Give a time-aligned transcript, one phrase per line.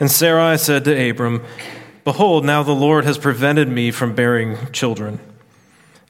[0.00, 1.44] And Sarai said to Abram,
[2.04, 5.20] Behold, now the Lord has prevented me from bearing children.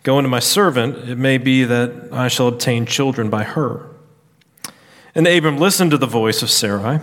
[0.04, 3.86] Go unto my servant, it may be that I shall obtain children by her.
[5.14, 7.00] And Abram listened to the voice of Sarai.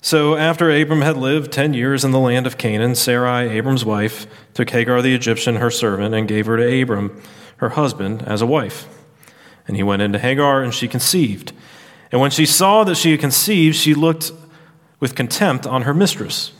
[0.00, 4.26] So after Abram had lived ten years in the land of Canaan, Sarai, Abram's wife,
[4.54, 7.22] took Hagar the Egyptian, her servant, and gave her to Abram,
[7.58, 8.88] her husband, as a wife.
[9.68, 11.52] And he went into Hagar, and she conceived.
[12.10, 14.32] And when she saw that she had conceived, she looked
[15.00, 16.52] with contempt on her mistress.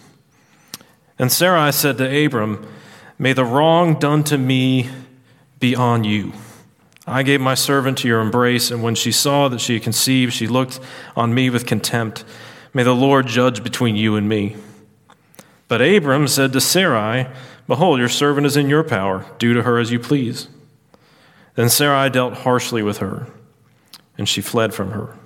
[1.18, 2.66] And Sarai said to Abram,
[3.18, 4.88] May the wrong done to me
[5.58, 6.32] be on you.
[7.06, 10.32] I gave my servant to your embrace, and when she saw that she had conceived,
[10.32, 10.78] she looked
[11.16, 12.24] on me with contempt.
[12.74, 14.56] May the Lord judge between you and me.
[15.68, 17.26] But Abram said to Sarai,
[17.66, 19.26] Behold, your servant is in your power.
[19.38, 20.48] Do to her as you please.
[21.54, 23.26] Then Sarai dealt harshly with her,
[24.16, 25.17] and she fled from her.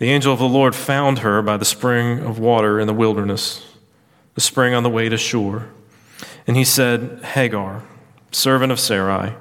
[0.00, 3.66] The angel of the Lord found her by the spring of water in the wilderness,
[4.34, 5.68] the spring on the way to Shur.
[6.46, 7.82] And he said, Hagar,
[8.32, 9.34] servant of Sarai,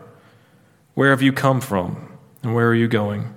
[0.96, 2.12] where have you come from,
[2.44, 3.34] and where are you going?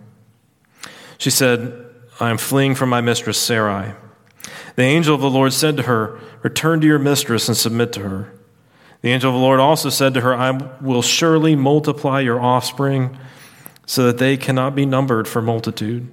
[1.16, 1.86] She said,
[2.18, 3.92] I am fleeing from my mistress Sarai.
[4.74, 8.00] The angel of the Lord said to her, Return to your mistress and submit to
[8.00, 8.32] her.
[9.02, 13.16] The angel of the Lord also said to her, I will surely multiply your offspring
[13.86, 16.12] so that they cannot be numbered for multitude.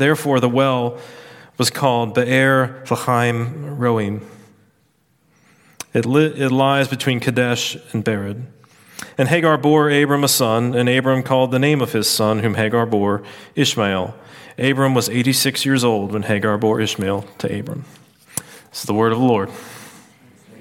[0.00, 0.96] Therefore, the well
[1.58, 4.22] was called Be'er Lachaim Roim.
[5.92, 8.46] It, li- it lies between Kadesh and Bered.
[9.18, 12.54] And Hagar bore Abram a son, and Abram called the name of his son, whom
[12.54, 13.22] Hagar bore,
[13.54, 14.14] Ishmael.
[14.56, 17.84] Abram was 86 years old when Hagar bore Ishmael to Abram.
[18.70, 19.50] This is the word of the Lord.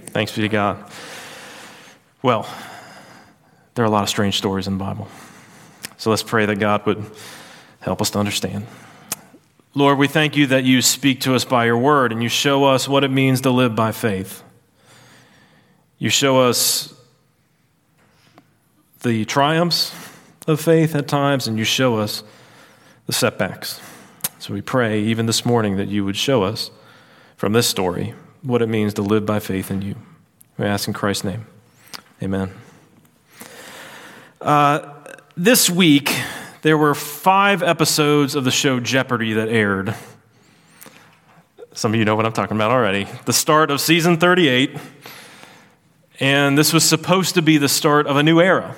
[0.08, 0.84] Thanks be to God.
[2.22, 2.46] Well,
[3.76, 5.08] there are a lot of strange stories in the Bible.
[5.96, 7.10] So let's pray that God would
[7.80, 8.68] help us to understand.
[9.80, 12.66] Lord, we thank you that you speak to us by your word and you show
[12.66, 14.44] us what it means to live by faith.
[15.98, 16.94] You show us
[19.04, 19.96] the triumphs
[20.48, 22.24] of faith at times, and you show us
[23.06, 23.80] the setbacks.
[24.38, 26.72] So we pray, even this morning, that you would show us
[27.38, 29.96] from this story what it means to live by faith in you.
[30.58, 31.48] We ask in Christ's name.
[32.22, 32.52] Amen.
[34.42, 34.94] Uh,
[35.38, 36.14] this week,
[36.62, 39.96] there were five episodes of the show Jeopardy that aired.
[41.74, 43.08] Some of you know what I'm talking about already.
[43.24, 44.78] The start of season 38,
[46.20, 48.76] and this was supposed to be the start of a new era.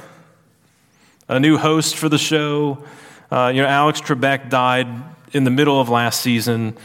[1.27, 2.83] A new host for the show.
[3.31, 4.87] Uh, you know, Alex Trebek died
[5.31, 6.77] in the middle of last season.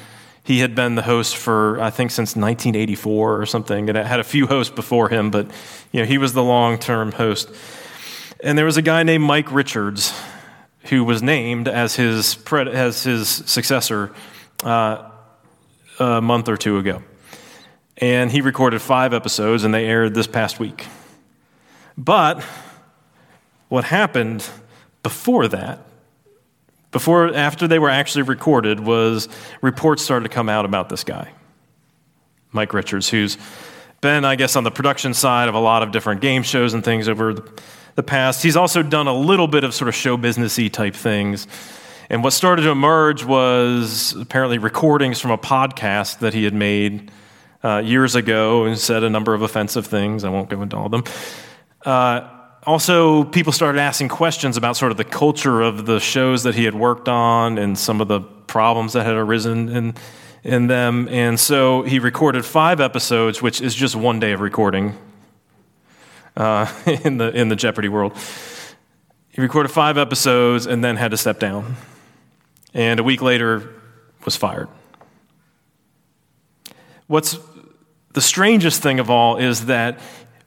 [0.45, 4.21] He had been the host for, I think, since 1984 or something, and it had
[4.21, 5.51] a few hosts before him, but
[5.93, 7.51] you know, he was the long term host.
[8.43, 10.15] And there was a guy named Mike Richards
[10.89, 14.13] who was named as his, as his successor
[14.65, 15.11] uh,
[15.99, 17.03] a month or two ago.
[17.99, 20.87] And he recorded five episodes, and they aired this past week.
[21.97, 22.43] But
[23.69, 24.47] what happened
[25.03, 25.81] before that,
[26.93, 29.29] before after they were actually recorded, was
[29.63, 31.33] reports started to come out about this guy,
[32.53, 33.39] Mike Richards, who's
[34.01, 36.85] been, I guess, on the production side of a lot of different game shows and
[36.85, 37.51] things over the
[37.97, 38.43] the past.
[38.43, 41.49] He's also done a little bit of sort of show businessy type things.
[42.09, 47.11] And what started to emerge was apparently recordings from a podcast that he had made
[47.65, 50.23] uh, years ago and said a number of offensive things.
[50.23, 51.05] I won't go into all of them.
[51.85, 52.29] Uh,
[52.65, 56.65] also, people started asking questions about sort of the culture of the shows that he
[56.65, 59.95] had worked on and some of the problems that had arisen in,
[60.45, 61.09] in them.
[61.09, 64.97] And so he recorded five episodes, which is just one day of recording
[66.37, 66.73] uh,
[67.05, 68.13] in, the, in the Jeopardy world.
[69.31, 71.77] He recorded five episodes and then had to step down.
[72.73, 73.73] And a week later,
[74.27, 74.69] was fired.
[77.07, 77.39] What's
[78.13, 80.01] the strangest thing of all is that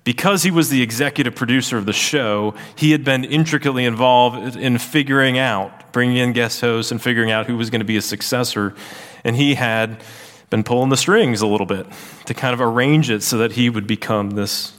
[0.04, 4.78] because he was the executive producer of the show, he had been intricately involved in
[4.78, 8.06] figuring out, bringing in guest hosts and figuring out who was going to be his
[8.06, 8.76] successor.
[9.24, 10.04] And he had
[10.50, 11.86] been pulling the strings a little bit
[12.26, 14.74] to kind of arrange it so that he would become this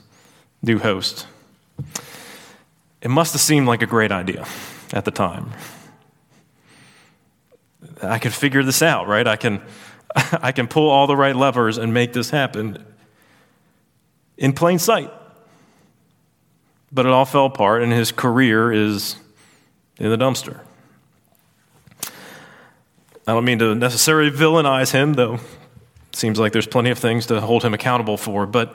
[0.63, 1.27] new host.
[3.01, 4.47] It must have seemed like a great idea
[4.93, 5.53] at the time.
[8.03, 9.27] I can figure this out, right?
[9.27, 9.63] I can,
[10.15, 12.85] I can pull all the right levers and make this happen
[14.37, 15.11] in plain sight.
[16.93, 19.17] But it all fell apart, and his career is
[19.99, 20.61] in the dumpster.
[23.27, 27.27] I don't mean to necessarily villainize him, though it seems like there's plenty of things
[27.27, 28.45] to hold him accountable for.
[28.45, 28.75] But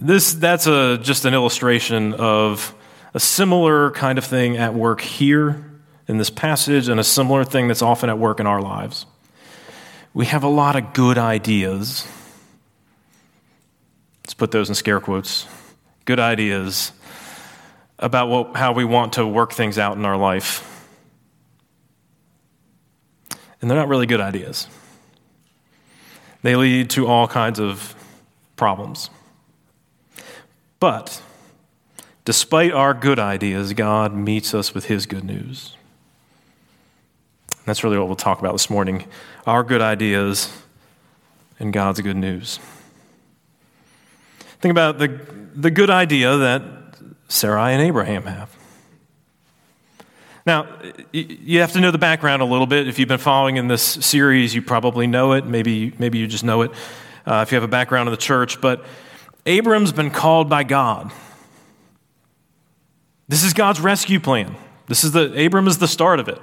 [0.00, 2.74] this, that's a, just an illustration of
[3.12, 5.64] a similar kind of thing at work here
[6.08, 9.06] in this passage, and a similar thing that's often at work in our lives.
[10.12, 12.08] We have a lot of good ideas.
[14.24, 15.46] Let's put those in scare quotes.
[16.06, 16.92] Good ideas
[17.98, 20.66] about what, how we want to work things out in our life.
[23.60, 24.66] And they're not really good ideas.
[26.42, 27.94] They lead to all kinds of
[28.56, 29.10] problems.
[30.80, 31.22] But
[32.24, 35.76] despite our good ideas, God meets us with His good news.
[37.66, 39.04] That's really what we'll talk about this morning
[39.46, 40.52] our good ideas
[41.58, 42.58] and God's good news.
[44.60, 45.20] Think about the,
[45.54, 46.62] the good idea that
[47.28, 48.54] Sarai and Abraham have.
[50.46, 50.66] Now,
[51.12, 52.88] you have to know the background a little bit.
[52.88, 55.46] If you've been following in this series, you probably know it.
[55.46, 56.70] Maybe, maybe you just know it
[57.26, 58.60] uh, if you have a background in the church.
[58.60, 58.84] But
[59.46, 61.12] Abram's been called by God.
[63.28, 64.56] This is God's rescue plan.
[64.86, 66.40] This is the Abram is the start of it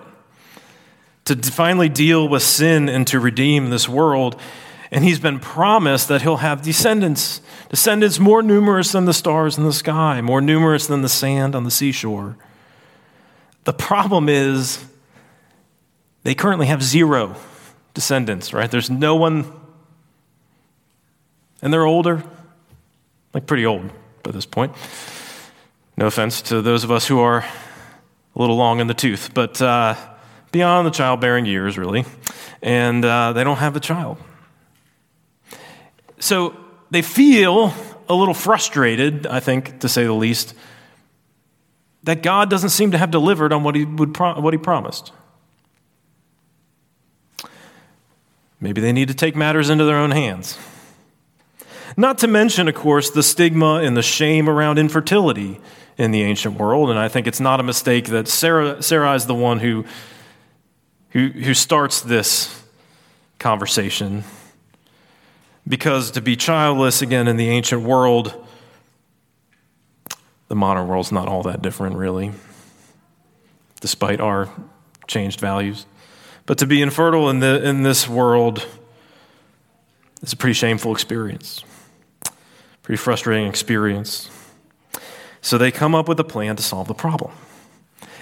[1.26, 4.40] to finally deal with sin and to redeem this world.
[4.90, 9.66] And he's been promised that he'll have descendants, descendants more numerous than the stars in
[9.66, 12.38] the sky, more numerous than the sand on the seashore.
[13.66, 14.86] The problem is
[16.24, 17.36] they currently have zero
[17.94, 18.72] descendants, right?
[18.72, 19.52] There's no one,
[21.62, 22.24] and they're older,
[23.34, 23.90] like pretty old
[24.24, 24.74] by this point.
[25.96, 29.62] No offense to those of us who are a little long in the tooth, but.
[29.62, 29.96] Uh,
[30.52, 32.06] beyond the childbearing years, really,
[32.62, 34.18] and uh, they don't have a child.
[36.20, 36.56] So
[36.90, 37.74] they feel
[38.10, 40.56] a little frustrated, I think, to say the least,
[42.04, 45.12] that God doesn't seem to have delivered on what he, would pro- what he promised.
[48.60, 50.58] Maybe they need to take matters into their own hands.
[51.98, 55.60] Not to mention, of course, the stigma and the shame around infertility
[55.98, 56.90] in the ancient world.
[56.92, 59.84] And I think it's not a mistake that Sarah, Sarah is the one who
[61.12, 62.64] who, who starts this
[63.40, 64.24] conversation.
[65.68, 68.34] Because to be childless, again, in the ancient world,
[70.48, 72.32] the modern world's not all that different, really,
[73.82, 74.50] despite our
[75.08, 75.86] changed values.
[76.46, 78.66] But to be infertile in, the, in this world
[80.22, 81.64] is a pretty shameful experience,
[82.88, 84.30] pretty frustrating experience.
[85.42, 87.34] So they come up with a plan to solve the problem.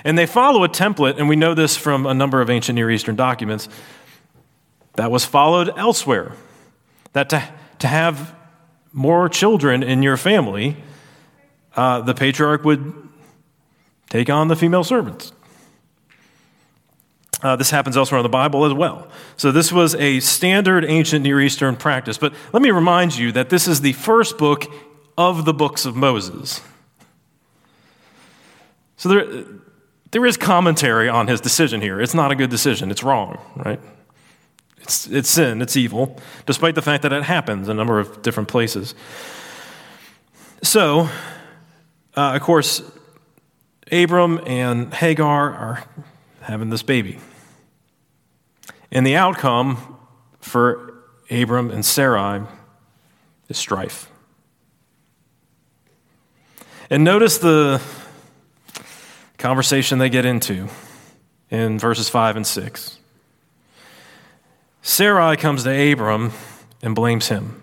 [0.03, 2.89] And they follow a template, and we know this from a number of ancient Near
[2.89, 3.69] Eastern documents,
[4.95, 6.31] that was followed elsewhere.
[7.13, 7.47] That to,
[7.77, 8.33] to have
[8.91, 10.77] more children in your family,
[11.75, 12.91] uh, the patriarch would
[14.09, 15.31] take on the female servants.
[17.41, 19.07] Uh, this happens elsewhere in the Bible as well.
[19.37, 22.17] So, this was a standard ancient Near Eastern practice.
[22.17, 24.65] But let me remind you that this is the first book
[25.17, 26.61] of the books of Moses.
[28.97, 29.45] So, there,
[30.11, 31.99] there is commentary on his decision here.
[31.99, 33.81] It's not a good decision, it's wrong, right?
[34.77, 38.21] It's, it's sin, it's evil, despite the fact that it happens in a number of
[38.21, 38.95] different places.
[40.62, 41.10] So,
[42.15, 42.81] uh, of course,
[43.91, 45.83] Abram and Hagar are
[46.45, 47.19] having this baby.
[48.91, 49.97] And the outcome
[50.39, 50.93] for
[51.31, 52.45] Abram and Sarai
[53.49, 54.09] is strife.
[56.89, 57.81] And notice the
[59.39, 60.67] conversation they get into
[61.49, 62.99] in verses 5 and 6.
[64.83, 66.31] Sarai comes to Abram
[66.83, 67.59] and blames him.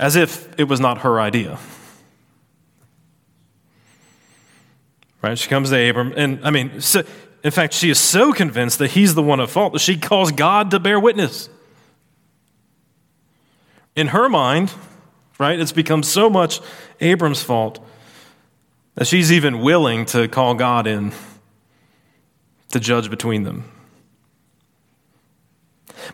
[0.00, 1.60] As if it was not her idea.
[5.22, 5.38] Right?
[5.38, 7.04] She comes to Abram, and I mean, so,
[7.44, 10.32] in fact, she is so convinced that he's the one at fault that she calls
[10.32, 11.48] God to bear witness.
[13.94, 14.72] In her mind,
[15.38, 15.58] right?
[15.58, 16.60] It's become so much
[17.00, 17.84] Abram's fault
[18.94, 21.12] that she's even willing to call God in
[22.70, 23.64] to judge between them.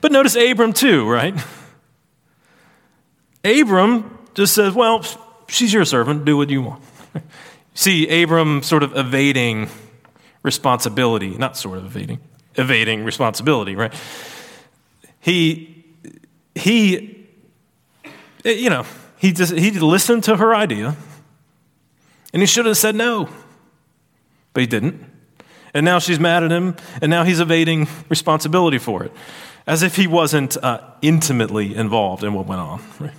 [0.01, 1.35] But notice Abram too, right?
[3.45, 5.05] Abram just says, Well,
[5.49, 6.83] she's your servant, do what you want.
[7.79, 9.69] See, Abram sort of evading
[10.43, 12.19] responsibility, not sort of evading,
[12.57, 13.95] evading responsibility, right?
[15.21, 15.85] He,
[16.57, 17.25] he,
[18.45, 18.85] you know,
[19.19, 20.97] he, just, he listened to her idea,
[22.33, 23.29] and he should have said no,
[24.55, 25.01] but he didn't.
[25.73, 29.13] And now she's mad at him, and now he's evading responsibility for it,
[29.69, 32.83] as if he wasn't uh, intimately involved in what went on.
[32.99, 33.15] Right?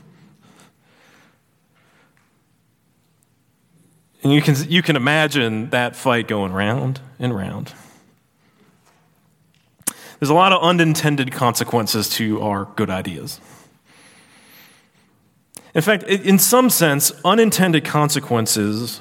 [4.23, 7.73] And you can, you can imagine that fight going round and round.
[10.19, 13.39] There's a lot of unintended consequences to our good ideas.
[15.73, 18.99] In fact, in some sense, unintended consequences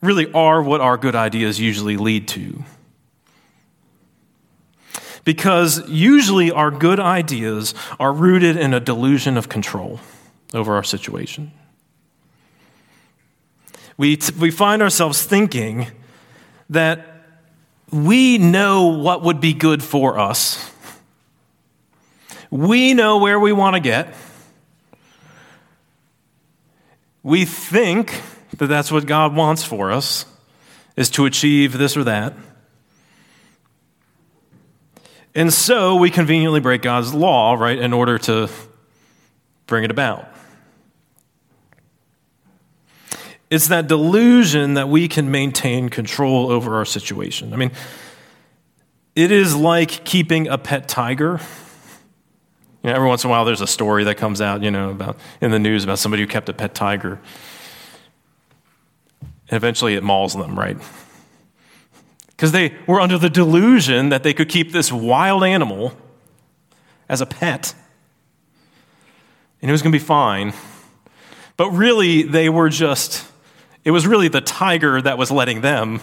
[0.00, 2.62] really are what our good ideas usually lead to.
[5.24, 9.98] Because usually our good ideas are rooted in a delusion of control
[10.54, 11.50] over our situation.
[13.98, 15.88] We, t- we find ourselves thinking
[16.70, 17.04] that
[17.90, 20.70] we know what would be good for us.
[22.50, 24.14] We know where we want to get.
[27.22, 28.22] We think
[28.56, 30.24] that that's what God wants for us
[30.96, 32.34] is to achieve this or that.
[35.34, 38.48] And so we conveniently break God's law, right, in order to
[39.66, 40.28] bring it about.
[43.50, 47.54] It's that delusion that we can maintain control over our situation.
[47.54, 47.70] I mean,
[49.14, 51.40] it is like keeping a pet tiger.
[52.82, 54.90] You know, every once in a while, there's a story that comes out, you know,
[54.90, 57.18] about in the news about somebody who kept a pet tiger.
[59.20, 60.76] And eventually, it mauls them, right?
[62.28, 65.92] Because they were under the delusion that they could keep this wild animal
[67.08, 67.74] as a pet,
[69.60, 70.52] and it was going to be fine.
[71.56, 73.27] But really, they were just
[73.84, 76.00] it was really the tiger that was letting them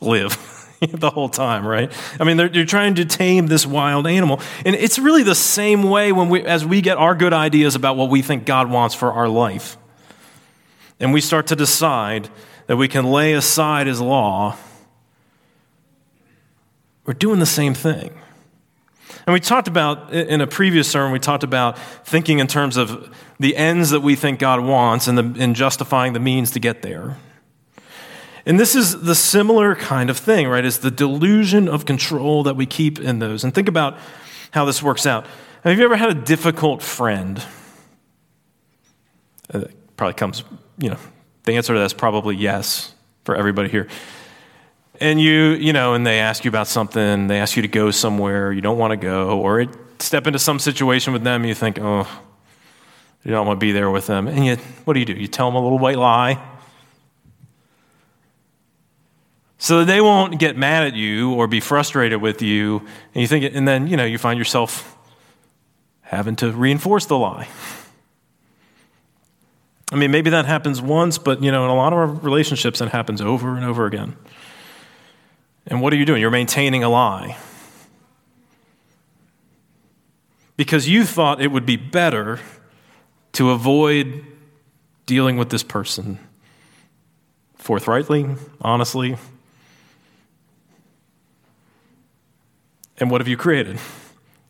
[0.00, 0.36] live
[0.80, 1.92] the whole time, right?
[2.18, 4.40] I mean, they're, they're, trying to tame this wild animal.
[4.64, 7.96] And it's really the same way when we, as we get our good ideas about
[7.96, 9.76] what we think God wants for our life.
[10.98, 12.28] And we start to decide
[12.66, 14.56] that we can lay aside his law,
[17.04, 18.12] we're doing the same thing.
[19.26, 23.14] And we talked about, in a previous sermon, we talked about thinking in terms of
[23.40, 26.82] the ends that we think God wants and, the, and justifying the means to get
[26.82, 27.16] there.
[28.46, 30.64] And this is the similar kind of thing, right?
[30.64, 33.42] Is the delusion of control that we keep in those.
[33.42, 33.98] And think about
[34.52, 35.26] how this works out.
[35.64, 37.42] Have you ever had a difficult friend?
[39.52, 39.64] Uh,
[39.96, 40.44] probably comes,
[40.78, 40.98] you know,
[41.44, 42.94] the answer to that is probably yes
[43.24, 43.88] for everybody here
[45.00, 47.90] and you, you know, and they ask you about something, they ask you to go
[47.90, 51.54] somewhere you don't want to go, or it, step into some situation with them, you
[51.54, 52.06] think, oh,
[53.24, 54.26] you don't want to be there with them.
[54.28, 55.12] And you, what do you do?
[55.12, 56.42] You tell them a little white lie.
[59.58, 62.78] So that they won't get mad at you or be frustrated with you.
[63.14, 64.96] And you think, and then, you know, you find yourself
[66.00, 67.46] having to reinforce the lie.
[69.92, 72.78] I mean, maybe that happens once, but, you know, in a lot of our relationships,
[72.78, 74.16] that happens over and over again.
[75.66, 76.22] And what are you doing?
[76.22, 77.36] You're maintaining a lie.
[80.56, 82.40] Because you thought it would be better
[83.32, 84.24] to avoid
[85.06, 86.18] dealing with this person
[87.56, 88.26] forthrightly,
[88.62, 89.16] honestly.
[92.98, 93.78] And what have you created?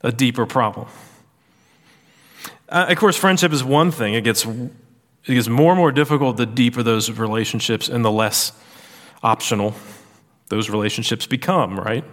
[0.02, 0.88] A deeper problem.
[2.68, 4.14] Uh, of course, friendship is one thing.
[4.14, 4.70] It gets, it
[5.26, 8.52] gets more and more difficult the deeper those relationships and the less
[9.22, 9.74] optional
[10.48, 12.04] those relationships become, right?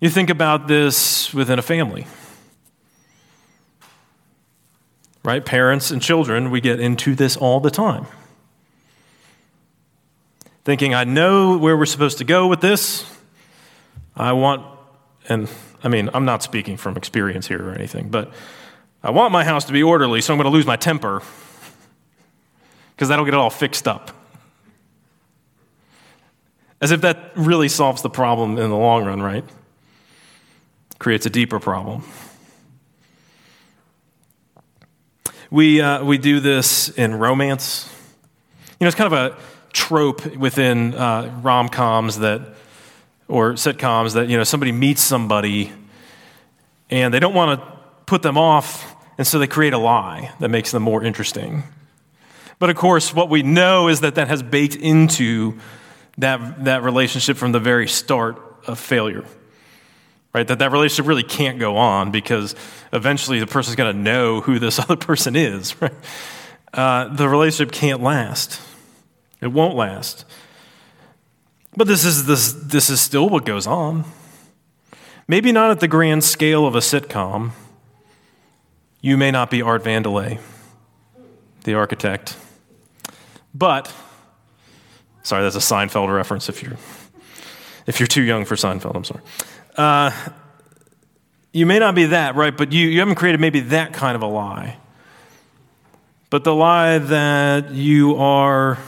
[0.00, 2.06] You think about this within a family.
[5.22, 5.44] Right?
[5.44, 8.06] Parents and children, we get into this all the time.
[10.64, 13.04] Thinking, I know where we're supposed to go with this.
[14.16, 14.64] I want,
[15.28, 15.48] and
[15.82, 18.32] I mean, I'm not speaking from experience here or anything, but
[19.02, 21.22] I want my house to be orderly, so I'm going to lose my temper
[22.94, 24.10] because that'll get it all fixed up.
[26.82, 29.44] As if that really solves the problem in the long run, right?
[30.98, 32.04] Creates a deeper problem.
[35.50, 37.92] We, uh, we do this in romance.
[38.78, 39.36] You know, it's kind of a
[39.72, 42.40] trope within uh, rom coms that,
[43.26, 45.72] or sitcoms that, you know, somebody meets somebody
[46.88, 47.66] and they don't want to
[48.06, 51.62] put them off, and so they create a lie that makes them more interesting.
[52.58, 55.58] But of course, what we know is that that has baked into
[56.18, 59.24] that, that relationship from the very start of failure.
[60.32, 60.46] Right?
[60.46, 62.54] That that relationship really can't go on because
[62.92, 65.74] eventually the person's going to know who this other person is.
[65.80, 65.92] Right?
[66.72, 68.60] Uh, the relationship can't last.
[69.40, 70.24] It won't last.
[71.76, 74.04] But this is, this, this is still what goes on.
[75.26, 77.50] Maybe not at the grand scale of a sitcom.
[79.00, 80.38] You may not be Art Vandelay,
[81.64, 82.36] the architect.
[83.52, 83.92] But
[85.22, 86.76] Sorry, that's a Seinfeld reference if you're,
[87.86, 89.22] if you're too young for Seinfeld, I'm sorry.
[89.76, 90.10] Uh,
[91.52, 92.56] you may not be that, right?
[92.56, 94.76] But you, you haven't created maybe that kind of a lie.
[96.30, 98.78] But the lie that you are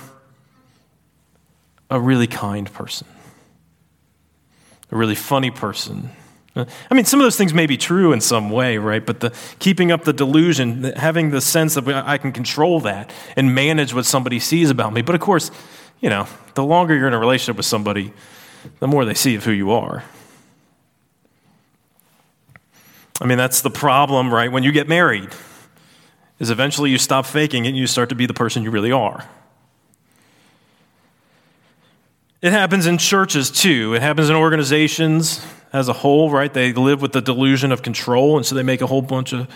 [1.91, 3.07] a really kind person,
[4.91, 6.11] a really funny person.
[6.55, 9.05] I mean, some of those things may be true in some way, right?
[9.05, 13.55] But the keeping up the delusion, having the sense that I can control that and
[13.55, 15.03] manage what somebody sees about me.
[15.03, 15.51] But of course,
[16.01, 18.13] you know, the longer you're in a relationship with somebody,
[18.81, 20.05] the more they see of who you are.
[23.23, 24.51] I mean, that's the problem, right?
[24.51, 25.29] When you get married,
[26.41, 28.91] is eventually you stop faking it and you start to be the person you really
[28.91, 29.25] are.
[32.41, 33.95] It happens in churches too.
[33.95, 36.53] It happens in organizations as a whole, right?
[36.53, 39.49] They live with the delusion of control, and so they make a whole bunch of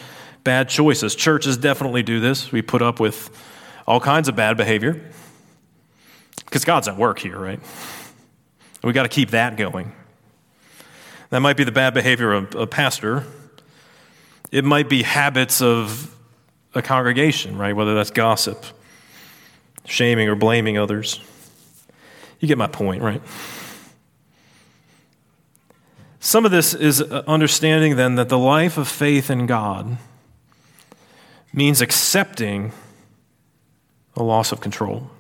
[0.44, 1.16] bad choices.
[1.16, 2.52] Churches definitely do this.
[2.52, 3.36] We put up with
[3.84, 5.10] all kinds of bad behavior
[6.44, 7.58] because God's at work here, right?
[8.84, 9.90] We got to keep that going.
[11.30, 13.26] That might be the bad behavior of a pastor
[14.50, 16.14] it might be habits of
[16.74, 17.74] a congregation, right?
[17.74, 18.64] Whether that's gossip,
[19.84, 21.20] shaming, or blaming others.
[22.38, 23.22] You get my point, right?
[26.20, 29.96] Some of this is understanding then that the life of faith in God
[31.52, 32.72] means accepting
[34.16, 35.10] a loss of control.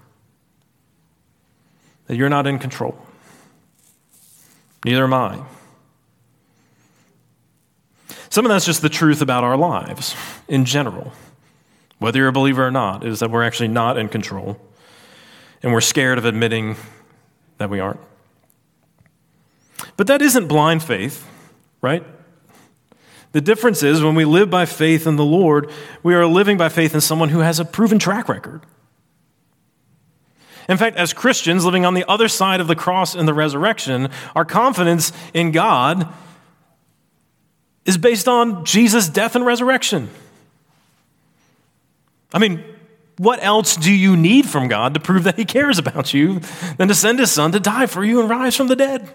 [2.06, 2.98] That you're not in control.
[4.84, 5.44] Neither am I.
[8.36, 10.14] Some of that's just the truth about our lives
[10.46, 11.14] in general,
[12.00, 14.60] whether you're a believer or not, is that we're actually not in control.
[15.62, 16.76] And we're scared of admitting
[17.56, 18.00] that we aren't.
[19.96, 21.26] But that isn't blind faith,
[21.80, 22.04] right?
[23.32, 25.70] The difference is when we live by faith in the Lord,
[26.02, 28.60] we are living by faith in someone who has a proven track record.
[30.68, 34.10] In fact, as Christians living on the other side of the cross and the resurrection,
[34.34, 36.12] our confidence in God
[37.86, 40.10] is based on Jesus' death and resurrection.
[42.34, 42.62] I mean,
[43.16, 46.40] what else do you need from God to prove that He cares about you
[46.76, 49.08] than to send His Son to die for you and rise from the dead?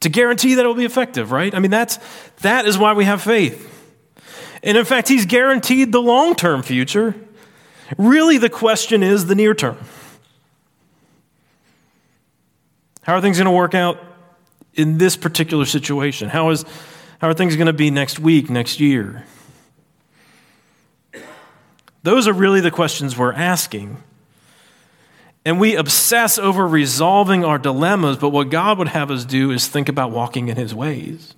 [0.00, 1.52] To guarantee that it will be effective, right?
[1.52, 1.98] I mean, that's,
[2.40, 3.74] that is why we have faith.
[4.62, 7.14] And in fact, He's guaranteed the long term future.
[7.98, 9.76] Really, the question is the near term.
[13.02, 13.98] How are things going to work out
[14.74, 16.28] in this particular situation?
[16.28, 16.64] How is
[17.18, 19.24] how are things going to be next week, next year?
[22.02, 24.02] Those are really the questions we're asking.
[25.44, 29.66] And we obsess over resolving our dilemmas, but what God would have us do is
[29.66, 31.34] think about walking in His ways.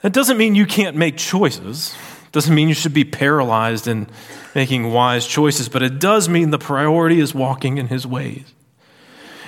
[0.00, 1.94] That doesn't mean you can't make choices.
[2.32, 4.08] Doesn't mean you should be paralyzed in
[4.54, 8.52] making wise choices, but it does mean the priority is walking in His ways.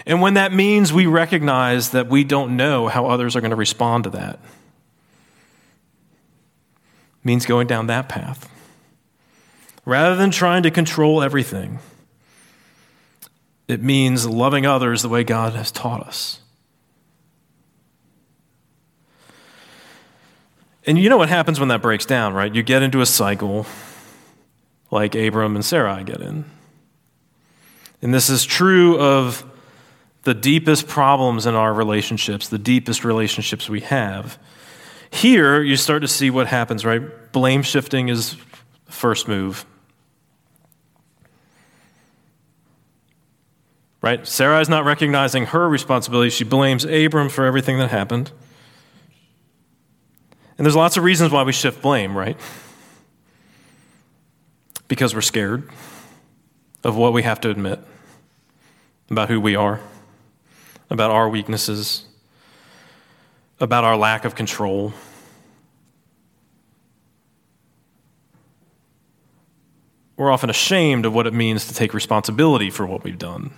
[0.06, 3.56] And when that means we recognize that we don't know how others are going to
[3.56, 4.38] respond to that,
[7.22, 8.50] means going down that path.
[9.86, 11.78] Rather than trying to control everything,
[13.66, 16.40] it means loving others the way God has taught us.
[20.86, 22.54] And you know what happens when that breaks down, right?
[22.54, 23.64] You get into a cycle
[24.90, 26.44] like Abram and Sarai get in.
[28.02, 29.50] And this is true of
[30.24, 34.38] the deepest problems in our relationships, the deepest relationships we have.
[35.10, 37.02] Here, you start to see what happens, right?
[37.32, 38.36] Blame shifting is
[38.86, 39.66] first move.
[44.00, 44.26] Right?
[44.26, 46.30] Sarah is not recognizing her responsibility.
[46.30, 48.32] She blames Abram for everything that happened.
[50.56, 52.38] And there's lots of reasons why we shift blame, right?
[54.88, 55.68] Because we're scared
[56.82, 57.80] of what we have to admit
[59.10, 59.80] about who we are
[60.90, 62.04] about our weaknesses,
[63.60, 64.92] about our lack of control.
[70.16, 73.52] We're often ashamed of what it means to take responsibility for what we've done.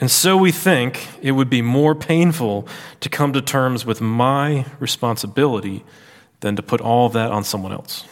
[0.00, 2.66] And so we think it would be more painful
[3.00, 5.84] to come to terms with my responsibility
[6.40, 8.06] than to put all that on someone else.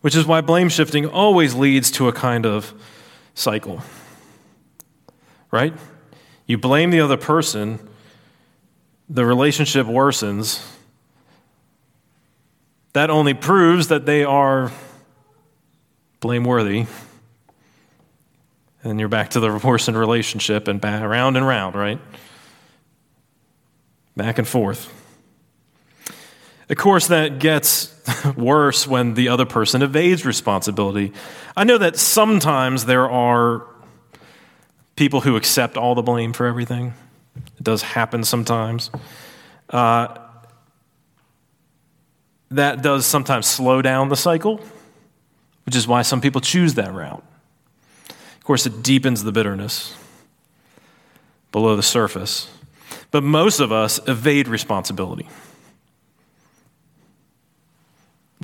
[0.00, 2.72] Which is why blame shifting always leads to a kind of
[3.34, 3.82] cycle.
[5.50, 5.74] Right?
[6.46, 7.78] You blame the other person,
[9.08, 10.64] the relationship worsens.
[12.92, 14.72] That only proves that they are
[16.20, 16.86] blameworthy.
[18.82, 22.00] And you're back to the worsened relationship and back, around and round, right?
[24.16, 24.94] Back and forth.
[26.68, 27.97] Of course, that gets
[28.36, 31.12] worse when the other person evades responsibility.
[31.56, 33.66] I know that sometimes there are
[34.96, 36.94] people who accept all the blame for everything.
[37.36, 38.90] It does happen sometimes.
[39.70, 40.18] Uh,
[42.50, 44.60] that does sometimes slow down the cycle,
[45.66, 47.22] which is why some people choose that route.
[48.08, 49.94] Of course, it deepens the bitterness
[51.52, 52.50] below the surface.
[53.10, 55.28] But most of us evade responsibility.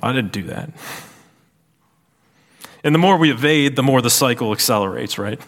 [0.01, 0.69] I didn't do that.
[2.83, 5.41] And the more we evade, the more the cycle accelerates, right?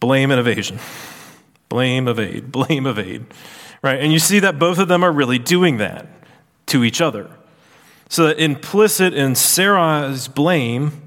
[0.00, 0.78] Blame and evasion.
[1.68, 3.26] Blame, evade, blame, evade.
[3.82, 4.00] Right?
[4.00, 6.06] And you see that both of them are really doing that
[6.66, 7.30] to each other.
[8.08, 11.02] So that implicit in Sarah's blame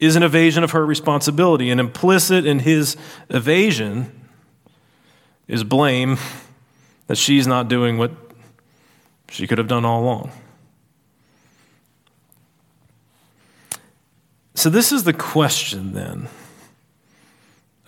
[0.00, 2.96] is an evasion of her responsibility, and implicit in his
[3.28, 4.10] evasion
[5.46, 6.16] is blame
[7.06, 8.10] that she's not doing what
[9.30, 10.32] she could have done all along.
[14.54, 16.28] So, this is the question then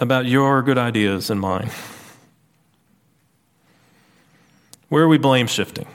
[0.00, 1.70] about your good ideas and mine.
[4.88, 5.86] Where are we blame shifting?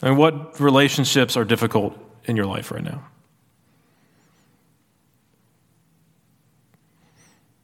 [0.00, 3.02] And what relationships are difficult in your life right now?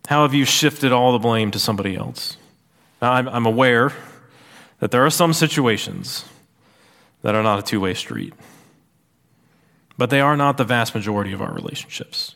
[0.09, 2.37] How have you shifted all the blame to somebody else?
[3.01, 3.92] Now, I'm, I'm aware
[4.81, 6.25] that there are some situations
[7.23, 8.35] that are not a two way street,
[9.97, 12.35] but they are not the vast majority of our relationships.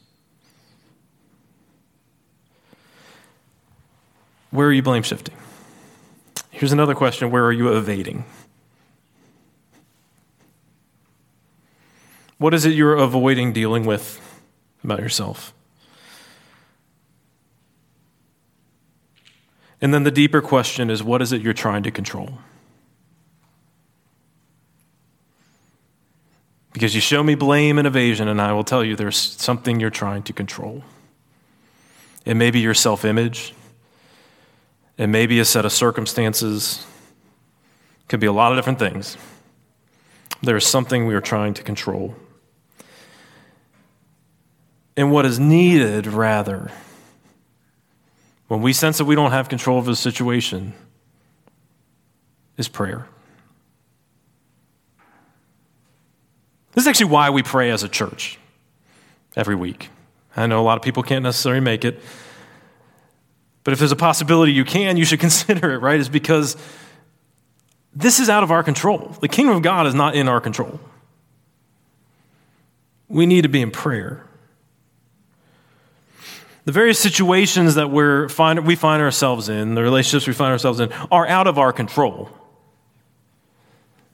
[4.51, 5.37] Where are you blame shifting?
[6.51, 8.25] Here's another question where are you evading?
[12.39, 14.21] What is it you're avoiding dealing with
[14.83, 15.53] about yourself?
[19.81, 22.39] And then the deeper question is what is it you're trying to control?
[26.73, 29.91] Because you show me blame and evasion, and I will tell you there's something you're
[29.91, 30.85] trying to control.
[32.25, 33.55] It may be your self image,
[34.97, 36.85] it may be a set of circumstances,
[38.03, 39.17] it could be a lot of different things.
[40.43, 42.15] There's something we are trying to control.
[44.97, 46.71] And what is needed, rather,
[48.49, 50.73] when we sense that we don't have control of the situation,
[52.57, 53.07] is prayer.
[56.73, 58.39] This is actually why we pray as a church
[59.37, 59.91] every week.
[60.37, 62.01] I know a lot of people can't necessarily make it,
[63.65, 66.01] but if there's a possibility you can, you should consider it, right?
[66.01, 66.57] Is because
[67.95, 69.17] this is out of our control.
[69.21, 70.81] The kingdom of God is not in our control.
[73.09, 74.28] We need to be in prayer
[76.69, 80.81] the various situations that we're find, we find ourselves in, the relationships we find ourselves
[80.81, 82.29] in, are out of our control.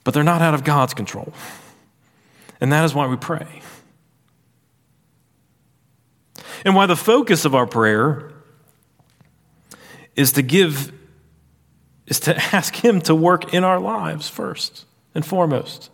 [0.04, 1.32] But they're not out of God's control.
[2.60, 3.60] And that is why we pray.
[6.64, 8.30] And why the focus of our prayer
[10.14, 10.92] is to give,
[12.06, 15.90] is to ask Him to work in our lives first and foremost.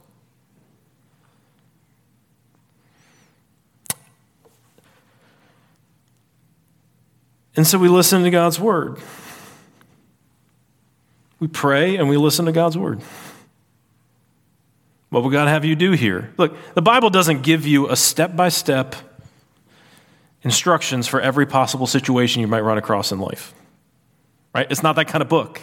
[7.57, 8.99] And so we listen to God's word.
[11.41, 13.01] We pray and we listen to God's word.
[15.09, 16.33] What would God have you do here?
[16.37, 18.95] Look, the Bible doesn't give you a step by step
[20.43, 23.53] instructions for every possible situation you might run across in life.
[24.55, 24.71] Right?
[24.71, 25.63] It's not that kind of book.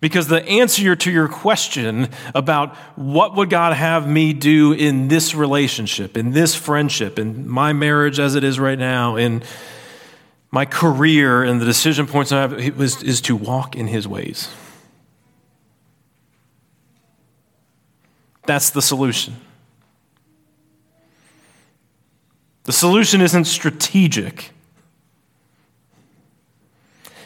[0.00, 5.34] Because the answer to your question about what would God have me do in this
[5.34, 9.42] relationship, in this friendship, in my marriage as it is right now, in
[10.50, 14.48] my career and the decision points I have was, is to walk in his ways.
[18.46, 19.36] That's the solution.
[22.64, 24.50] The solution isn't strategic.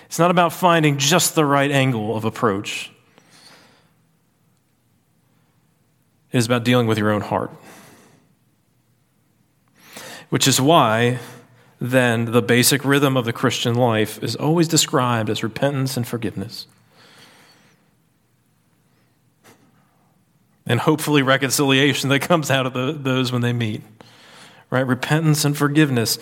[0.06, 2.90] It's not about finding just the right angle of approach.
[6.32, 7.52] It is about dealing with your own heart.
[10.30, 11.18] Which is why
[11.80, 16.66] then the basic rhythm of the Christian life is always described as repentance and forgiveness.
[20.66, 23.82] And hopefully, reconciliation that comes out of the, those when they meet.
[24.68, 24.86] Right?
[24.86, 26.18] Repentance and forgiveness.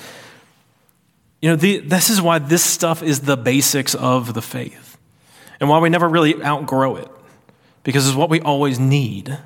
[1.43, 4.97] You know, the, this is why this stuff is the basics of the faith.
[5.61, 7.11] And why we never really outgrow it.
[7.83, 9.39] Because it's what we always need.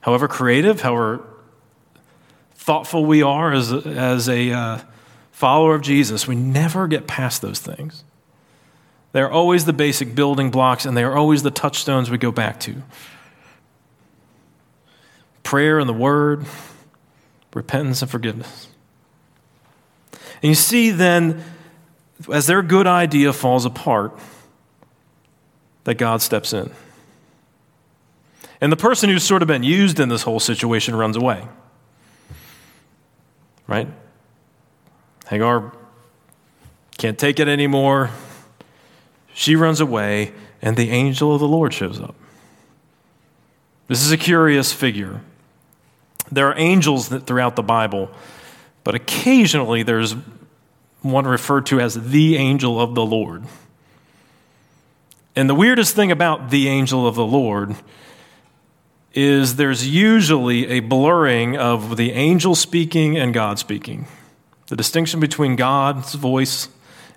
[0.00, 1.24] However creative, however
[2.64, 4.78] thoughtful we are as, as a uh,
[5.32, 8.04] follower of Jesus, we never get past those things.
[9.12, 12.32] They are always the basic building blocks, and they are always the touchstones we go
[12.32, 12.82] back to
[15.42, 16.46] prayer and the word,
[17.52, 18.68] repentance and forgiveness.
[20.42, 21.44] And you see then,
[22.32, 24.18] as their good idea falls apart,
[25.84, 26.70] that God steps in.
[28.58, 31.46] And the person who's sort of been used in this whole situation runs away.
[33.66, 33.88] Right?
[35.26, 35.72] Hagar
[36.98, 38.10] can't take it anymore.
[39.32, 42.14] She runs away, and the angel of the Lord shows up.
[43.88, 45.20] This is a curious figure.
[46.30, 48.10] There are angels throughout the Bible,
[48.82, 50.14] but occasionally there's
[51.02, 53.44] one referred to as the angel of the Lord.
[55.36, 57.74] And the weirdest thing about the angel of the Lord
[59.14, 64.06] is there's usually a blurring of the angel speaking and God speaking.
[64.66, 66.68] The distinction between God's voice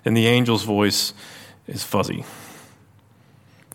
[0.04, 1.12] and the angel's voice
[1.66, 2.24] is fuzzy.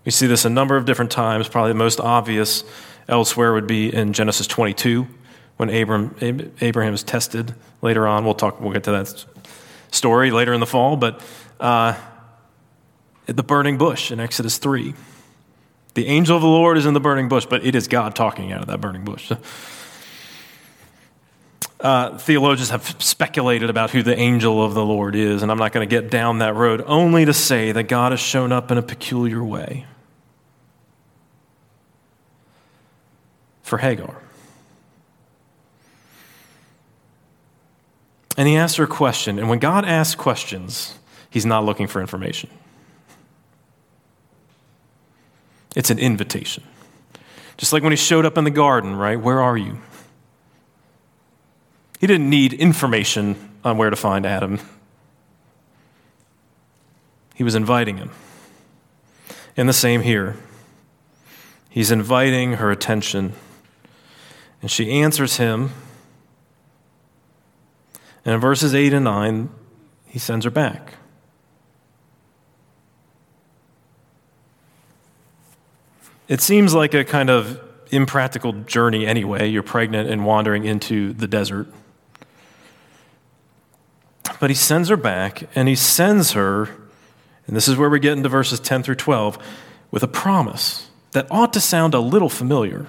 [0.06, 1.48] We see this a number of different times.
[1.48, 2.64] Probably the most obvious
[3.08, 5.08] elsewhere would be in Genesis 22
[5.58, 6.16] when Abram,
[6.62, 7.54] Abraham is tested.
[7.82, 8.60] Later on, we'll talk.
[8.60, 9.26] We'll get to that
[9.92, 10.98] story later in the fall.
[10.98, 11.22] But
[11.60, 11.96] uh,
[13.26, 14.94] the burning bush in Exodus 3.
[15.94, 18.52] The angel of the Lord is in the burning bush, but it is God talking
[18.52, 19.32] out of that burning bush.
[21.84, 25.74] Uh, theologians have speculated about who the angel of the Lord is, and I'm not
[25.74, 28.78] going to get down that road, only to say that God has shown up in
[28.78, 29.86] a peculiar way
[33.62, 34.16] for Hagar.
[38.38, 40.98] And he asks her a question, and when God asks questions,
[41.30, 42.50] he's not looking for information.
[45.76, 46.64] It's an invitation.
[47.58, 49.20] Just like when he showed up in the garden, right?
[49.20, 49.78] Where are you?
[52.00, 54.60] He didn't need information on where to find Adam.
[57.36, 58.12] He was inviting him.
[59.56, 60.36] And the same here.
[61.70, 63.34] He's inviting her attention.
[64.62, 65.72] And she answers him.
[68.26, 69.50] And in verses 8 and 9,
[70.08, 70.96] he sends her back.
[76.28, 77.60] It seems like a kind of
[77.92, 79.48] impractical journey anyway.
[79.48, 81.68] You're pregnant and wandering into the desert.
[84.40, 86.70] But he sends her back, and he sends her,
[87.46, 89.38] and this is where we get into verses 10 through 12,
[89.92, 92.88] with a promise that ought to sound a little familiar.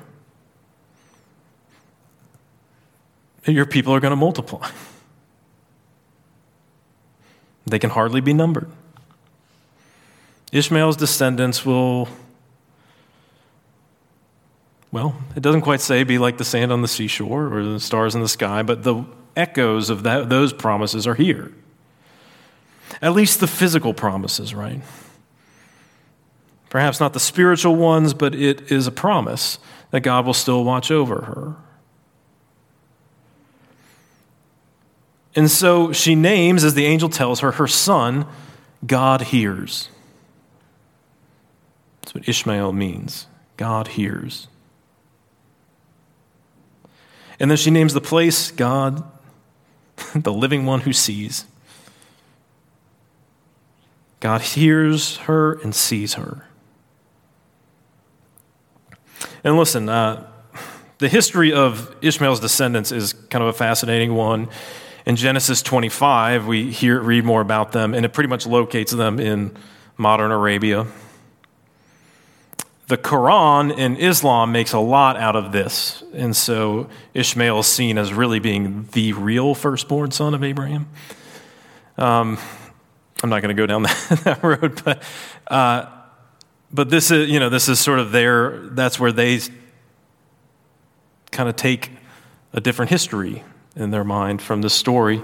[3.46, 4.70] Your people are going to multiply.
[7.66, 8.70] They can hardly be numbered.
[10.50, 12.08] Ishmael's descendants will
[14.94, 18.14] well, it doesn't quite say be like the sand on the seashore or the stars
[18.14, 19.04] in the sky, but the
[19.34, 21.52] echoes of that, those promises are here.
[23.02, 24.80] At least the physical promises, right?
[26.70, 29.58] Perhaps not the spiritual ones, but it is a promise
[29.90, 31.56] that God will still watch over her.
[35.34, 38.26] And so she names, as the angel tells her, her son,
[38.86, 39.88] God hears.
[42.00, 43.26] That's what Ishmael means.
[43.56, 44.46] God hears.
[47.40, 49.02] And then she names the place God,
[50.14, 51.44] the living one who sees.
[54.20, 56.46] God hears her and sees her.
[59.42, 60.26] And listen, uh,
[60.98, 64.48] the history of Ishmael's descendants is kind of a fascinating one.
[65.04, 69.20] In Genesis 25, we hear, read more about them, and it pretty much locates them
[69.20, 69.54] in
[69.98, 70.86] modern Arabia.
[72.86, 76.02] The Quran in Islam makes a lot out of this.
[76.12, 80.88] And so Ishmael is seen as really being the real firstborn son of Abraham.
[81.96, 82.38] Um,
[83.22, 85.02] I'm not going to go down that, that road, but,
[85.46, 85.86] uh,
[86.72, 89.40] but this is, you know, this is sort of their, that's where they
[91.30, 91.90] kind of take
[92.52, 93.44] a different history
[93.76, 95.22] in their mind from this story.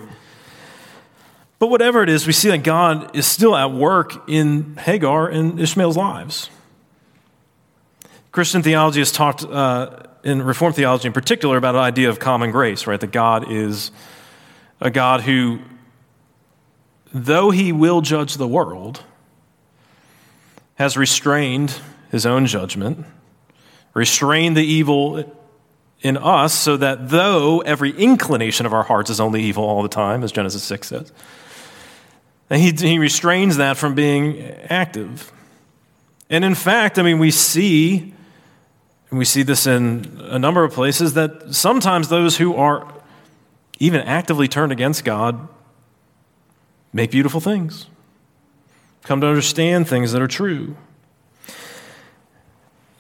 [1.59, 5.61] But whatever it is, we see that God is still at work in Hagar and
[5.61, 6.49] Ishmael's lives.
[8.32, 12.52] Christian theology has talked, uh, in Reformed theology in particular, about an idea of common
[12.52, 13.00] grace, right?
[13.00, 13.90] That God is
[14.80, 15.58] a God who,
[17.12, 19.02] though he will judge the world,
[20.76, 23.04] has restrained his own judgment,
[23.94, 25.36] restrained the evil
[26.00, 29.88] in us, so that though every inclination of our hearts is only evil all the
[29.88, 31.12] time, as Genesis 6 says,
[32.48, 35.32] and he, he restrains that from being active.
[36.30, 38.14] And in fact, I mean, we see
[39.11, 42.87] and we see this in a number of places that sometimes those who are
[43.81, 45.49] even actively turned against God
[46.92, 47.87] make beautiful things.
[49.03, 50.77] come to understand things that are true.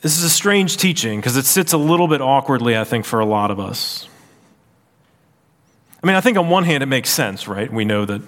[0.00, 3.20] This is a strange teaching because it sits a little bit awkwardly, I think, for
[3.20, 4.08] a lot of us.
[6.02, 7.70] I mean, I think on one hand it makes sense, right?
[7.70, 8.22] We know that,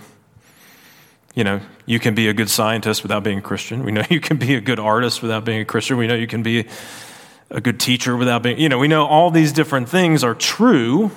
[1.34, 3.84] you know, you can be a good scientist without being a Christian.
[3.84, 5.96] We know you can be a good artist without being a Christian.
[5.96, 6.66] We know you can be
[7.52, 11.10] a good teacher without being, you know, we know all these different things are true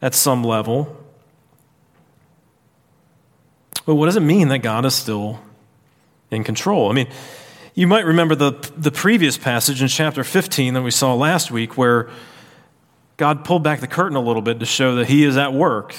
[0.00, 0.96] at some level.
[3.84, 5.40] But what does it mean that God is still
[6.30, 6.90] in control?
[6.90, 7.08] I mean,
[7.74, 11.76] you might remember the, the previous passage in chapter 15 that we saw last week
[11.76, 12.08] where
[13.18, 15.94] God pulled back the curtain a little bit to show that He is at work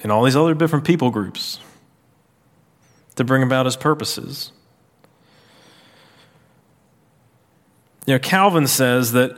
[0.00, 1.60] in all these other different people groups
[3.14, 4.50] to bring about His purposes.
[8.06, 9.36] You know, Calvin says that,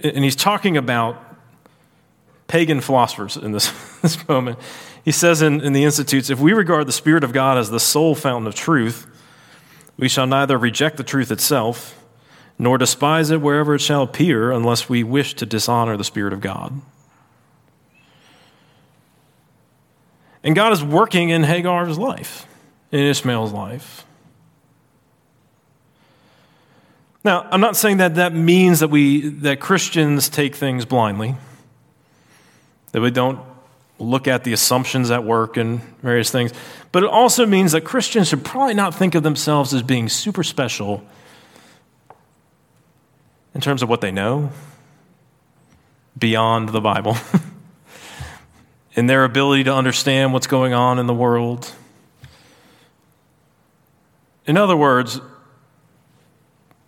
[0.00, 1.22] and he's talking about
[2.48, 3.70] pagan philosophers in this,
[4.02, 4.58] this moment.
[5.04, 7.80] He says in, in the Institutes if we regard the Spirit of God as the
[7.80, 9.06] sole fountain of truth,
[9.96, 11.96] we shall neither reject the truth itself
[12.58, 16.42] nor despise it wherever it shall appear unless we wish to dishonor the Spirit of
[16.42, 16.80] God.
[20.42, 22.46] And God is working in Hagar's life,
[22.92, 24.04] in Ishmael's life.
[27.22, 31.34] Now, I'm not saying that that means that we that Christians take things blindly.
[32.92, 33.40] That we don't
[33.98, 36.52] look at the assumptions at work and various things.
[36.90, 40.42] But it also means that Christians should probably not think of themselves as being super
[40.42, 41.04] special
[43.54, 44.50] in terms of what they know
[46.18, 47.16] beyond the Bible,
[48.94, 51.72] in their ability to understand what's going on in the world.
[54.46, 55.20] In other words,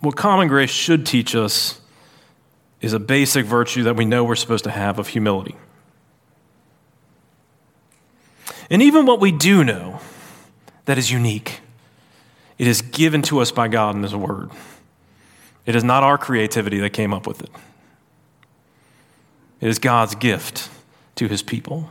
[0.02, 1.80] what common grace should teach us
[2.80, 5.54] is a basic virtue that we know we're supposed to have of humility.
[8.68, 10.00] And even what we do know
[10.86, 11.60] that is unique,
[12.58, 14.50] it is given to us by God in His Word.
[15.66, 17.50] It is not our creativity that came up with it,
[19.60, 20.68] it is God's gift
[21.14, 21.88] to His people.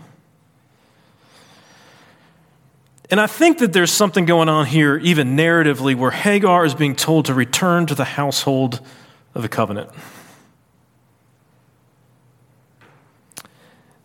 [3.12, 6.96] And I think that there's something going on here, even narratively, where Hagar is being
[6.96, 8.80] told to return to the household
[9.36, 9.90] of the covenant.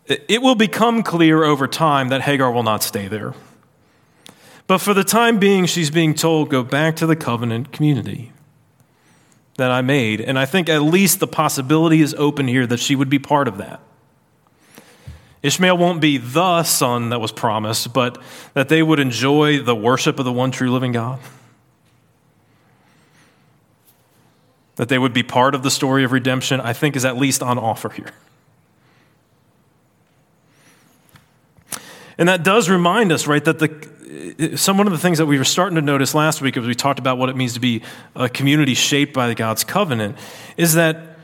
[0.05, 3.33] It will become clear over time that Hagar will not stay there.
[4.65, 8.33] But for the time being, she's being told, go back to the covenant community
[9.55, 10.19] that I made.
[10.19, 13.47] And I think at least the possibility is open here that she would be part
[13.47, 13.81] of that.
[15.47, 18.21] Ishmael won't be the son that was promised, but
[18.53, 21.19] that they would enjoy the worship of the one true living God.
[24.75, 27.41] That they would be part of the story of redemption, I think is at least
[27.41, 28.11] on offer here.
[32.17, 35.37] And that does remind us, right, that the, some one of the things that we
[35.37, 37.83] were starting to notice last week as we talked about what it means to be
[38.15, 40.17] a community shaped by God's covenant
[40.57, 41.17] is that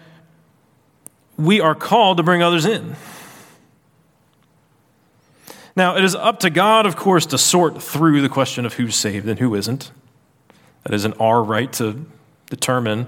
[1.35, 2.95] we are called to bring others in.
[5.75, 8.95] Now, it is up to God, of course, to sort through the question of who's
[8.95, 9.91] saved and who isn't.
[10.83, 12.05] That isn't our right to
[12.49, 13.07] determine,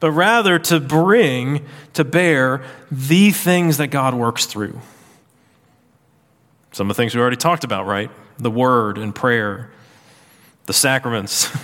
[0.00, 4.80] but rather to bring to bear the things that God works through.
[6.72, 8.10] Some of the things we already talked about, right?
[8.38, 9.70] The word and prayer,
[10.66, 11.54] the sacraments.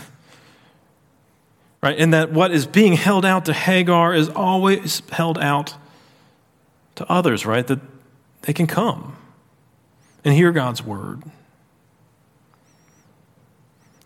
[1.83, 1.99] right?
[1.99, 5.75] And that what is being held out to Hagar is always held out
[6.97, 7.67] to others, right?
[7.67, 7.81] That
[8.43, 9.17] they can come
[10.24, 11.22] and hear God's word.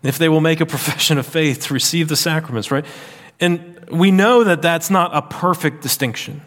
[0.03, 2.85] If they will make a profession of faith to receive the sacraments, right?
[3.41, 6.43] And we know that that's not a perfect distinction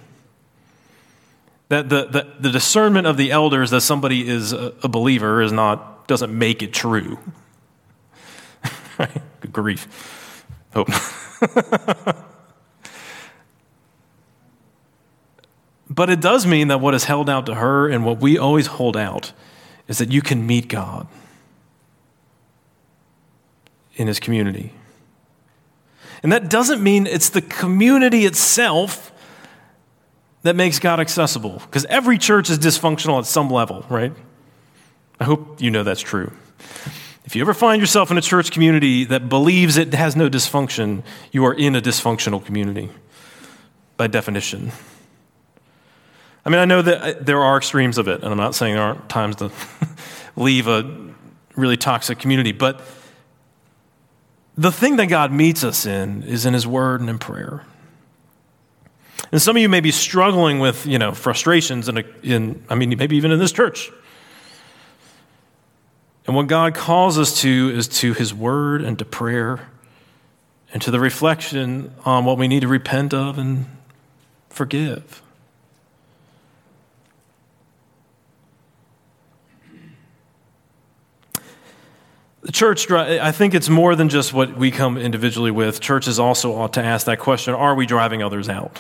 [1.70, 5.52] that the, the, the, discernment of the elders that somebody is a, a believer is
[5.52, 7.20] not doesn't make it true.
[9.00, 9.22] right?
[9.40, 10.46] Good grief.
[10.74, 10.90] Hope.
[15.90, 18.66] but it does mean that what is held out to her and what we always
[18.66, 19.32] hold out
[19.90, 21.08] is that you can meet God
[23.96, 24.72] in his community.
[26.24, 29.12] And that doesn't mean it's the community itself
[30.44, 31.60] that makes God accessible.
[31.60, 34.14] Because every church is dysfunctional at some level, right?
[35.20, 36.32] I hope you know that's true.
[37.26, 41.04] If you ever find yourself in a church community that believes it has no dysfunction,
[41.32, 42.90] you are in a dysfunctional community
[43.98, 44.72] by definition.
[46.46, 48.76] I mean, I know that uh, there are extremes of it, and I'm not saying
[48.76, 49.52] there aren't times to
[50.36, 51.10] leave a
[51.56, 52.82] really toxic community, but
[54.58, 57.64] the thing that God meets us in is in His Word and in prayer.
[59.32, 62.98] And some of you may be struggling with, you know, frustrations in, in I mean,
[62.98, 63.92] maybe even in this church.
[66.26, 69.68] And what God calls us to is to His Word and to prayer
[70.74, 73.66] and to the reflection on what we need to repent of and
[74.50, 75.22] forgive.
[82.52, 85.80] Church, I think it's more than just what we come individually with.
[85.80, 88.80] Churches also ought to ask that question are we driving others out?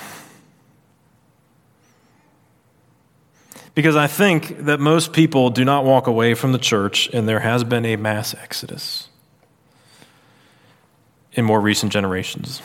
[3.75, 7.39] Because I think that most people do not walk away from the church, and there
[7.39, 9.07] has been a mass exodus
[11.33, 12.61] in more recent generations.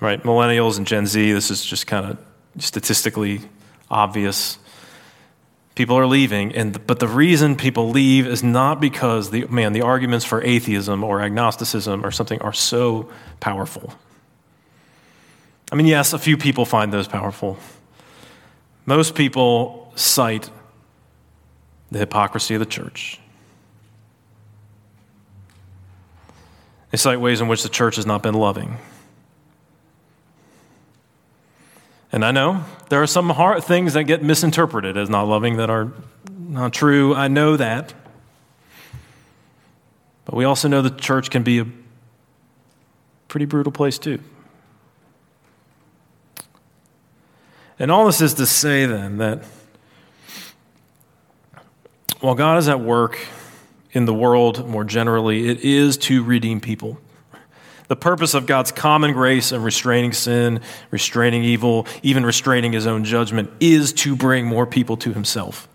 [0.00, 0.22] Right?
[0.22, 3.40] Millennials and Gen Z, this is just kind of statistically
[3.90, 4.58] obvious.
[5.74, 9.80] People are leaving, and but the reason people leave is not because the man the
[9.80, 13.10] arguments for atheism or agnosticism or something are so
[13.40, 13.92] powerful.
[15.72, 17.58] I mean, yes, a few people find those powerful.
[18.86, 20.50] Most people cite
[21.90, 23.18] the hypocrisy of the church.
[26.90, 28.78] They cite ways in which the church has not been loving.
[32.14, 35.68] And I know there are some hard things that get misinterpreted as not loving that
[35.68, 35.92] are
[36.30, 37.12] not true.
[37.12, 37.92] I know that.
[40.24, 41.66] But we also know the church can be a
[43.26, 44.20] pretty brutal place, too.
[47.80, 49.42] And all this is to say then that
[52.20, 53.26] while God is at work
[53.90, 57.00] in the world more generally, it is to redeem people.
[57.88, 60.60] The purpose of God's common grace and restraining sin,
[60.90, 65.68] restraining evil, even restraining his own judgment, is to bring more people to himself.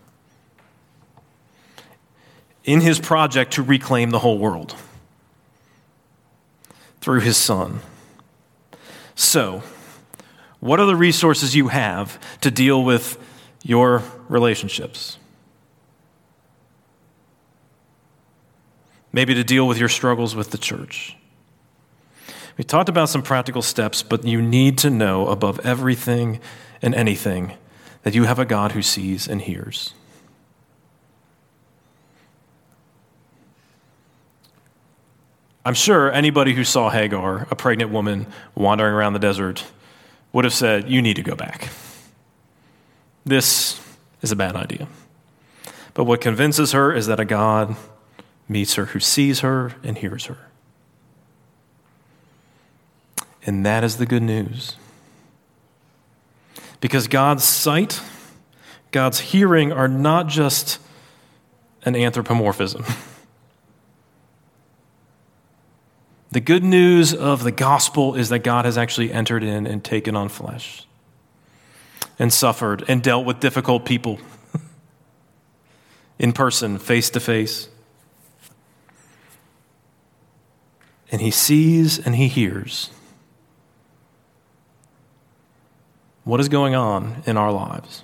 [2.63, 4.75] In his project to reclaim the whole world
[6.99, 7.79] through his son.
[9.15, 9.63] So,
[10.59, 13.17] what are the resources you have to deal with
[13.63, 15.17] your relationships?
[19.11, 21.15] Maybe to deal with your struggles with the church.
[22.59, 26.41] We talked about some practical steps, but you need to know above everything
[26.81, 27.53] and anything
[28.03, 29.93] that you have a God who sees and hears.
[35.63, 39.63] I'm sure anybody who saw Hagar, a pregnant woman wandering around the desert,
[40.33, 41.69] would have said, You need to go back.
[43.25, 43.79] This
[44.21, 44.89] is a bad idea.
[45.93, 47.77] But what convinces her is that a God
[48.49, 50.48] meets her who sees her and hears her.
[53.49, 54.75] And that is the good news.
[56.81, 57.99] Because God's sight,
[58.91, 60.77] God's hearing are not just
[61.83, 62.85] an anthropomorphism.
[66.31, 70.15] The good news of the gospel is that God has actually entered in and taken
[70.15, 70.85] on flesh
[72.19, 74.19] and suffered and dealt with difficult people
[76.19, 77.67] in person, face to face.
[81.11, 82.91] And he sees and he hears
[86.29, 88.03] what is going on in our lives,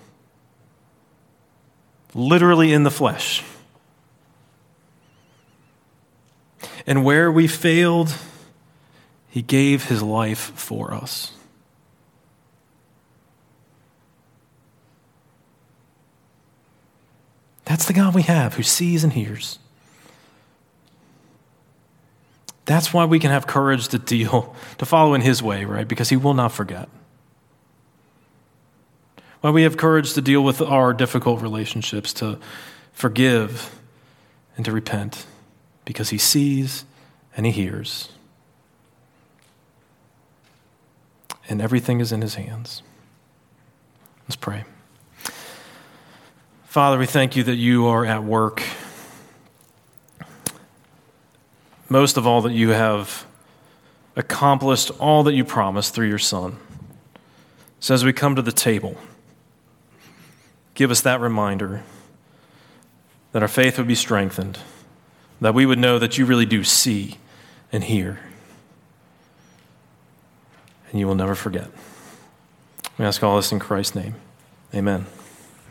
[2.16, 3.44] literally in the flesh.
[6.88, 8.16] And where we failed,
[9.30, 11.34] he gave his life for us.
[17.66, 19.60] That's the God we have who sees and hears.
[22.66, 25.88] That's why we can have courage to deal, to follow in his way, right?
[25.88, 26.90] Because he will not forget.
[29.46, 32.40] Why we have courage to deal with our difficult relationships, to
[32.94, 33.80] forgive
[34.58, 35.28] and to repent
[35.86, 36.84] because he sees
[37.38, 38.10] and he hears.
[41.48, 42.82] And everything is in his hands.
[44.24, 44.64] Let's pray.
[46.64, 48.64] Father, we thank you that you are at work.
[51.88, 53.28] Most of all, that you have
[54.16, 56.58] accomplished all that you promised through your Son.
[57.80, 58.98] So as we come to the table,
[60.76, 61.84] give us that reminder
[63.32, 64.60] that our faith would be strengthened
[65.42, 67.18] that we would know that you really do see
[67.72, 68.20] and hear.
[70.90, 71.70] And you will never forget.
[72.98, 74.16] We ask all this in Christ's name.
[74.74, 75.06] Amen.